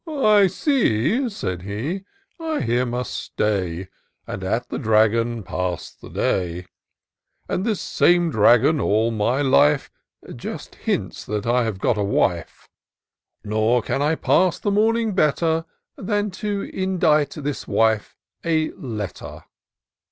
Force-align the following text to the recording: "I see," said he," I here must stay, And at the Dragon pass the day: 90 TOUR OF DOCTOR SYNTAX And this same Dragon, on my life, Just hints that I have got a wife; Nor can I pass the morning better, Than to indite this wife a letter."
"I 0.35 0.47
see," 0.47 1.29
said 1.29 1.61
he," 1.61 2.05
I 2.39 2.61
here 2.61 2.87
must 2.87 3.13
stay, 3.13 3.87
And 4.25 4.43
at 4.43 4.69
the 4.69 4.79
Dragon 4.79 5.43
pass 5.43 5.91
the 5.93 6.09
day: 6.09 6.55
90 6.57 6.57
TOUR 6.57 6.57
OF 6.57 6.57
DOCTOR 6.57 6.65
SYNTAX 6.65 6.69
And 7.49 7.65
this 7.67 7.81
same 7.81 8.31
Dragon, 8.31 8.79
on 8.79 9.15
my 9.15 9.43
life, 9.43 9.91
Just 10.35 10.73
hints 10.73 11.23
that 11.25 11.45
I 11.45 11.65
have 11.65 11.77
got 11.77 11.99
a 11.99 12.03
wife; 12.03 12.67
Nor 13.43 13.83
can 13.83 14.01
I 14.01 14.15
pass 14.15 14.57
the 14.57 14.71
morning 14.71 15.13
better, 15.13 15.65
Than 15.95 16.31
to 16.31 16.63
indite 16.73 17.33
this 17.37 17.67
wife 17.67 18.15
a 18.43 18.71
letter." 18.71 19.43